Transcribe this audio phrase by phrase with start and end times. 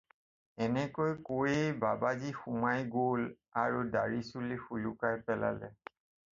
[0.67, 3.21] এনেকৈ কৈয়েই বাবাজী সোমাই গ'ল
[3.67, 5.75] আৰু ডাঢ়ি-চুলি সোলোকাই পেলালে!